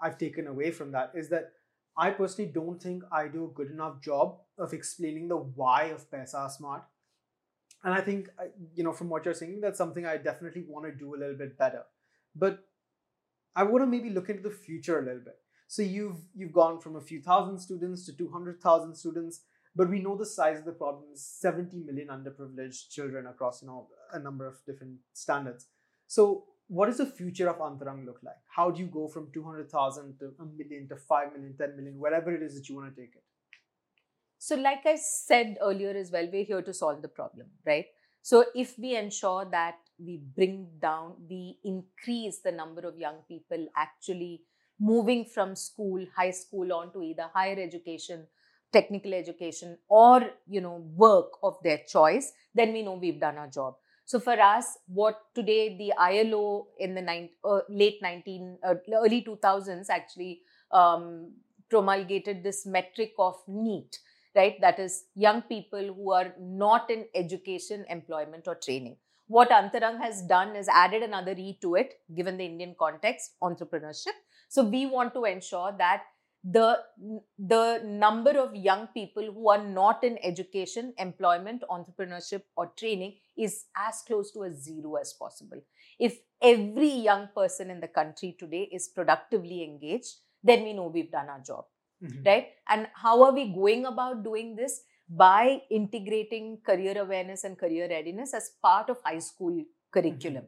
[0.02, 1.52] I've taken away from that is that
[1.98, 6.10] I personally don't think I do a good enough job of explaining the why of
[6.10, 6.84] Paisa Smart.
[7.84, 8.30] And I think,
[8.74, 11.36] you know, from what you're saying, that's something I definitely want to do a little
[11.36, 11.84] bit better.
[12.36, 12.60] But
[13.56, 15.36] I want to maybe look into the future a little bit.
[15.68, 19.42] So you've you've gone from a few thousand students to 200,000 students
[19.76, 23.68] but we know the size of the problem is 70 million underprivileged children across you
[23.68, 25.68] know a number of different standards.
[26.08, 28.42] So what does the future of antarang look like?
[28.56, 32.34] How do you go from 200000 to a million to 5 million 10 million whatever
[32.34, 33.24] it is that you want to take it?
[34.38, 37.86] So like i said earlier as well we're here to solve the problem right?
[38.24, 43.68] So if we ensure that we bring down we increase the number of young people
[43.76, 44.42] actually
[44.80, 48.28] moving from school high school on to either higher education
[48.74, 53.48] technical education or you know work of their choice then we know we've done our
[53.48, 53.76] job.
[54.06, 59.24] So for us what today the ilo in the nine, uh, late 19 uh, early
[59.24, 61.34] 2000s actually um,
[61.70, 64.00] promulgated this metric of NEET
[64.36, 64.60] right?
[64.62, 68.98] That is young people who are not in education employment or training.
[69.28, 74.18] What Antarang has done is added another E to it, given the Indian context, entrepreneurship.
[74.50, 76.04] So we want to ensure that
[76.44, 76.80] the
[77.38, 83.66] the number of young people who are not in education, employment, entrepreneurship, or training is
[83.76, 85.62] as close to a zero as possible.
[86.00, 91.12] If every young person in the country today is productively engaged, then we know we've
[91.12, 91.66] done our job,
[92.02, 92.26] Mhm.
[92.26, 92.48] right?
[92.68, 94.84] And how are we going about doing this?
[95.08, 100.46] By integrating career awareness and career readiness as part of high school curriculum,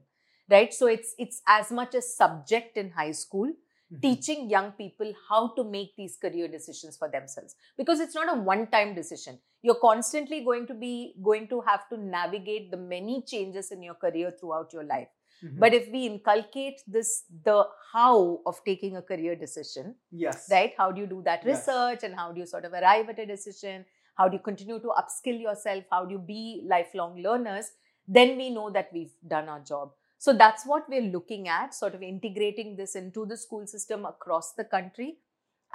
[0.50, 0.74] right?
[0.74, 3.54] So it's it's as much a subject in high school.
[4.02, 7.56] Teaching young people how to make these career decisions for themselves.
[7.78, 9.40] Because it's not a one time decision.
[9.62, 13.96] You're constantly going to be going to have to navigate the many changes in your
[13.96, 15.10] career throughout your life.
[15.46, 15.60] Mhm.
[15.62, 17.10] but if we inculcate this
[17.46, 17.56] the
[17.92, 20.74] how of taking a career decision yes, right?
[20.78, 21.58] How do you do that Yes.
[21.68, 23.84] research and how do you sort of arrive at a decision?
[24.22, 25.84] How do you continue to upskill yourself?
[25.96, 27.72] How do you be lifelong learners?
[28.08, 29.92] Then we know that we've done our job
[30.24, 34.54] so that's what we're looking at sort of integrating this into the school system across
[34.60, 35.10] the country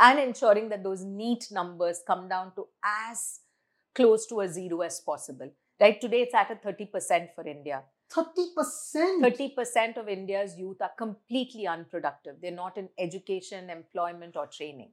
[0.06, 3.40] and ensuring that those NEET numbers come down to as
[3.94, 5.50] close to a zero as possible.
[5.80, 6.00] Right?
[6.00, 7.82] Today it's at a 30% for india.
[8.14, 9.22] thirty percent.
[9.24, 12.36] 30% of india's youth are completely unproductive.
[12.40, 14.92] They're not in education employment or training.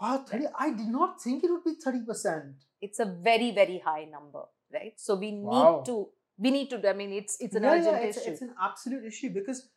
[0.00, 2.64] Wow, 30, I did not think it would be thirty percent.
[2.86, 4.44] it's a very very high number
[4.76, 4.94] right?
[5.04, 5.82] So we need Wow.
[5.86, 5.94] to
[6.38, 8.54] we need to i mean it's it's an yeah, urgent yeah, it's, issue it's an
[8.62, 9.68] absolute issue because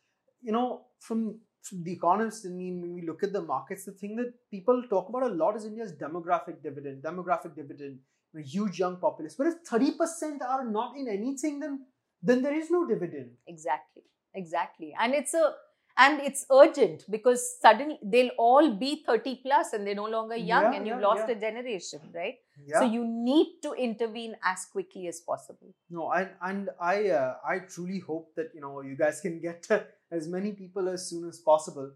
[0.41, 3.91] you know from, from the economists and mean when we look at the markets, the
[3.91, 7.99] thing that people talk about a lot is India's demographic dividend, demographic dividend,
[8.35, 9.35] a huge young populace.
[9.37, 11.85] But if thirty percent are not in anything, then
[12.23, 13.31] then there is no dividend.
[13.47, 15.53] exactly exactly and it's a
[16.03, 20.67] and it's urgent because suddenly they'll all be 30 plus and they're no longer young
[20.67, 21.35] Yeah, and you've yeah, lost yeah.
[21.35, 22.37] a generation right
[22.79, 27.59] so you need to intervene as quickly as possible No, and and I uh, I
[27.75, 29.67] truly hope that you know you guys can get
[30.11, 31.91] as many people as soon as possible.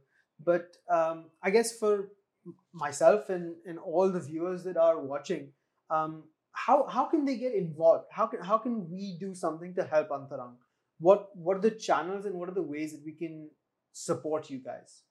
[0.50, 2.10] But um, I guess for
[2.74, 5.52] myself and, and all the viewers that are watching,
[5.90, 8.06] um, how how can they get involved?
[8.12, 10.56] How can how can we do something to help Antarang?
[11.00, 13.50] What what are the channels and what are the ways that we can
[13.96, 15.04] support you guys?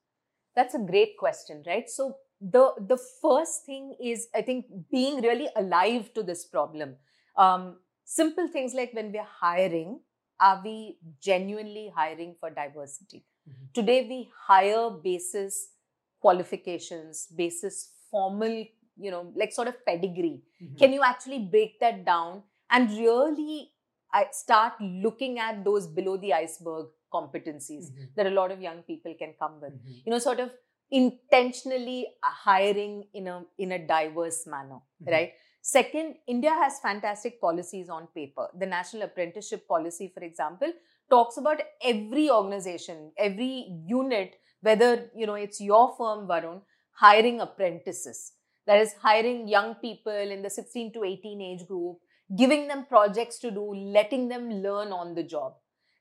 [0.54, 1.88] That's a great question, right?
[1.88, 6.96] So the the first thing is I think being really alive to this problem.
[7.36, 10.00] Um, simple things like when we're hiring,
[10.38, 13.24] are we genuinely hiring for diversity?
[13.48, 13.72] Mhm.
[13.78, 14.18] Today we
[14.48, 15.58] hire basis
[16.20, 18.64] qualifications, basis formal,
[19.06, 20.42] you know, like sort of pedigree.
[20.78, 23.72] Can you actually break that down and really
[24.30, 28.10] start looking at those below the iceberg competencies Mhm.
[28.16, 29.74] that a lot of young people can come with?
[29.78, 30.02] Mhm.
[30.04, 30.50] you know sort of
[30.98, 32.00] intentionally
[32.44, 35.10] hiring in a in a diverse manner Mhm.
[35.14, 35.32] right
[35.76, 40.72] second india has fantastic policies on paper the national apprenticeship policy for example
[41.14, 41.60] talks about
[41.92, 42.98] every organization
[43.28, 43.54] every
[43.96, 44.30] unit
[44.68, 46.58] whether you know it's your firm varun
[47.04, 48.20] hiring apprentices
[48.68, 51.96] that is hiring young people in the 16 to 18 age group
[52.42, 53.64] giving them projects to do
[53.98, 55.50] letting them learn on the job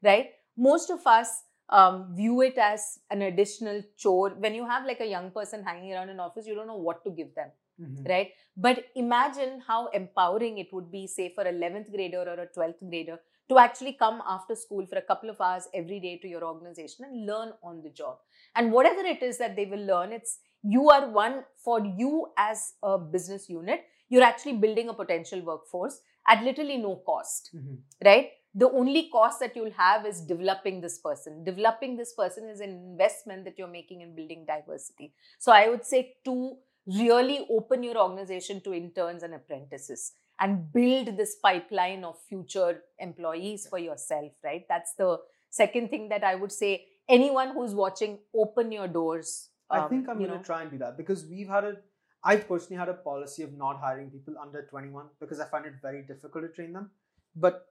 [0.10, 4.32] right most of us um, view it as an additional chore.
[4.32, 7.04] When you have like a young person hanging around an office, you don't know what
[7.06, 8.08] to give them, Mhm.
[8.10, 8.32] right?
[8.56, 12.84] But imagine how empowering it would be, say, for a 11th grader or a 12th
[12.89, 16.44] grader to actually come after school for a couple of hours every day to your
[16.44, 18.20] organization and learn on the job.
[18.56, 22.74] And whatever it is that they will learn, it's you are one for you as
[22.84, 27.78] a business unit, you're actually building a potential workforce at literally no cost Mhm.
[28.06, 28.32] right?
[28.56, 31.44] The only cost that you'll have is developing this person.
[31.44, 35.13] Developing this person is an investment that you're making in building diversity.
[35.39, 41.18] So I would say to really open your organization to interns and apprentices and build
[41.18, 44.66] this pipeline of future employees for yourself, right?
[44.68, 46.86] That's the second thing that I would say.
[47.10, 49.50] Anyone who's watching, open your doors.
[49.70, 51.78] I um, think I'm going to try and do that because we've had a,
[52.24, 55.74] I personally had a policy of not hiring people under 21 because I find it
[55.82, 56.92] very difficult to train them.
[57.36, 57.68] But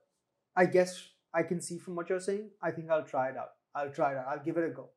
[0.55, 3.51] I guess I can see from what you're saying, I think I'll try it out.
[3.75, 4.27] I'll try it out.
[4.27, 4.89] I'll give it a go.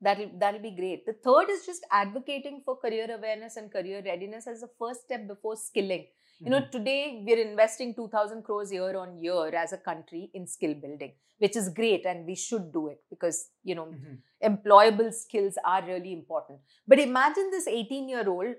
[0.00, 4.46] that'll that'll be great the third is just advocating for career awareness and career readiness
[4.46, 6.02] as a first step before skilling
[6.44, 6.70] you know Mhm.
[6.74, 11.56] today we're investing 2000 crores year on year as a country in skill building which
[11.62, 13.38] is great and we should do it because
[13.70, 14.18] you know Mhm.
[14.50, 16.60] employable skills are really important
[16.94, 18.56] but imagine this 18 year old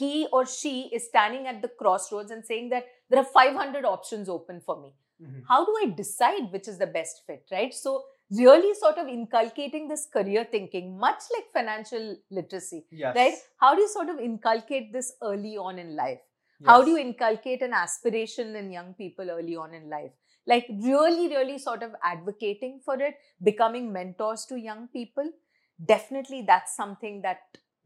[0.00, 4.28] he or she is standing at the crossroads and saying that there are 500 options
[4.28, 4.90] open for me
[5.20, 5.42] Mhm.
[5.48, 7.72] how do I decide which is the best fit, right?
[7.74, 13.16] So, really sort of inculcating this career thinking, much like financial literacy, Yes.
[13.16, 13.34] right?
[13.56, 16.20] How do you sort of inculcate this early on in life?
[16.64, 20.12] How do you inculcate an aspiration in young people early on in life?
[20.46, 25.30] like really, really sort of advocating for it, becoming mentors to young people,
[25.84, 27.40] definitely that's something that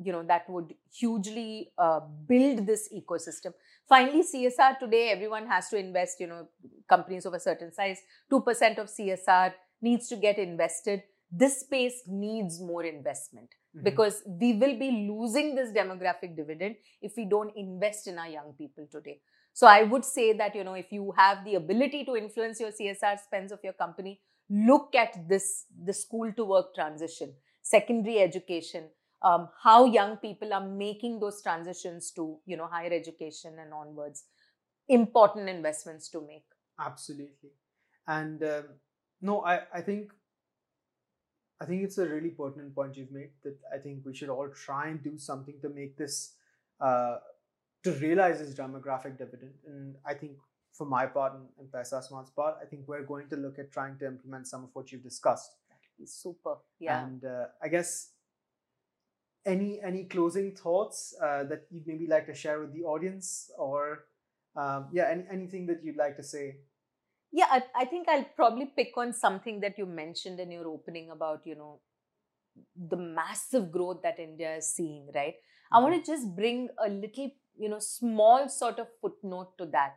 [0.05, 3.53] you know that would hugely uh, build this ecosystem.
[3.89, 6.49] Finally csr today everyone has to invest you know
[6.89, 7.99] companies of a certain size
[8.31, 11.03] 2% of csr needs to get invested.
[11.31, 13.85] This space needs more investment mm-hmm.
[13.85, 18.53] because we will be losing this demographic dividend if we don't invest in our young
[18.59, 19.21] people today.
[19.55, 22.71] So i would say that you know if you have the ability to influence your
[22.71, 24.21] csr spends of your company
[24.53, 27.33] look at this the school to work transition
[27.63, 28.89] secondary education
[29.23, 34.25] um, how young people are making those transitions to you know higher education and onwards
[34.89, 36.45] important investments to make.
[36.79, 37.51] Absolutely.
[38.07, 38.65] And um,
[39.23, 40.13] no i i think
[41.61, 44.49] i think it's a really pertinent point you've made that i think we should all
[44.49, 46.35] try and do something to make this
[46.81, 47.17] uh,
[47.85, 49.55] to realize this demographic dividend.
[49.67, 50.33] And i think
[50.73, 54.07] for my part and, PaisaSmart's part, I think we're going to look at trying to
[54.07, 55.51] implement some of what you've discussed.
[56.07, 57.05] Super, yeah.
[57.05, 58.12] And uh, I guess
[59.47, 63.51] any any closing thoughts uh, that you'd maybe like to share with the audience?
[63.59, 64.05] Or
[64.57, 66.57] um, yeah any, anything that you'd like to say?
[67.33, 71.11] Yeah I, I think i'll probably pick on something that you mentioned in your opening
[71.11, 71.81] about you know
[72.77, 75.37] the massive growth that india is seeing right?
[75.37, 75.77] Mm-hmm.
[75.77, 79.97] i want to just bring a little you know small sort of footnote to that.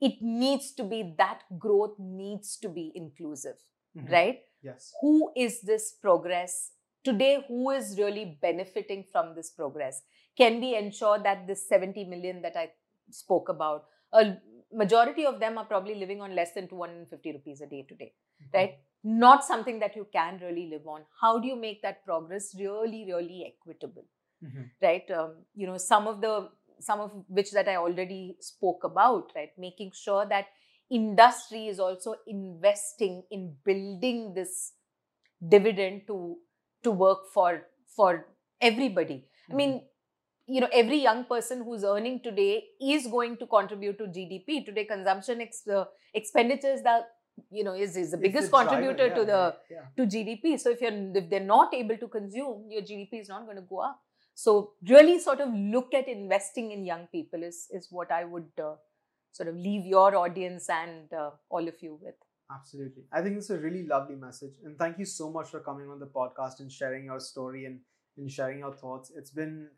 [0.00, 3.56] It needs to be that growth needs to be inclusive
[3.96, 4.12] mm-hmm.
[4.12, 4.40] right?
[4.62, 4.92] Yes.
[5.00, 6.72] Who is this progress
[7.08, 10.02] today who is really benefiting from this progress?
[10.36, 12.68] Can we ensure that this 70 million that i
[13.10, 14.24] spoke about a
[14.72, 18.58] majority of them are probably living on less than 250 rupees a day today mm-hmm.
[18.58, 18.78] right?
[19.04, 21.02] Not something that you can really live on.
[21.20, 24.06] How do you make that progress really really equitable
[24.44, 24.62] mm-hmm.
[24.82, 25.10] right?
[25.10, 26.48] Um, you know some of the
[26.78, 29.52] some of which that i already spoke about right?
[29.66, 30.46] Making sure that
[30.90, 34.72] industry is also investing in building this
[35.54, 36.36] dividend to
[36.86, 37.50] to work for
[37.98, 38.10] for
[38.70, 39.18] everybody.
[39.18, 39.52] Mm-hmm.
[39.52, 39.76] i mean
[40.54, 42.64] you know every young person who's earning today
[42.94, 45.84] is going to contribute to gdp today consumption ex- uh,
[46.14, 47.08] expenditures that
[47.50, 49.84] you know is, is the biggest contributor driver, yeah, to the yeah.
[49.96, 53.44] to gdp so if you're if they're not able to consume your gdp is not
[53.44, 54.00] going to go up.
[54.38, 58.50] So really sort of look at investing in young people is is what i would
[58.62, 58.74] uh,
[59.32, 63.02] sort of leave your audience and uh, all of you with Absolutely.
[63.12, 64.54] I think it's a really lovely message.
[64.64, 67.80] And thank you so much for coming on the podcast and sharing your story and,
[68.16, 69.10] and sharing your thoughts.
[69.16, 69.68] It's been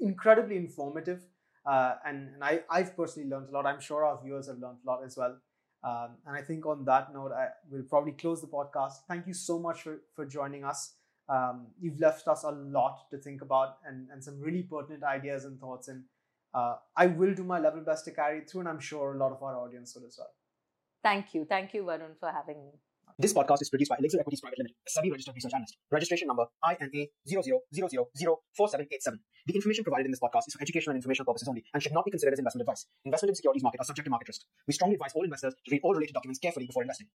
[0.00, 1.20] incredibly informative.
[1.66, 3.66] Uh, and and I, I've personally learned a lot.
[3.66, 5.36] I'm sure our viewers have learned a lot as well.
[5.84, 8.94] Um, and I think on that note, I will probably close the podcast.
[9.08, 10.94] Thank you so much for, for joining us.
[11.28, 15.44] Um, you've left us a lot to think about and, and some really pertinent ideas
[15.44, 15.88] and thoughts.
[15.88, 16.04] And
[16.54, 19.32] uh, I will do my level best to carry through, and I'm sure a lot
[19.32, 20.30] of our audience will as well.
[21.02, 21.44] Thank you.
[21.48, 22.72] Thank you, Varun, for having me.
[23.18, 25.78] This podcast is produced by Elixir Equities Private Limited, a SEBI registered research analyst.
[25.90, 29.20] Registration number INA 00004787.
[29.46, 31.94] The information provided in this podcast is for educational and informational purposes only and should
[31.94, 32.84] not be considered as investment advice.
[33.04, 34.42] Investment in securities market are subject to market risk.
[34.66, 37.04] We strongly advise all investors to read all related documents carefully before investing.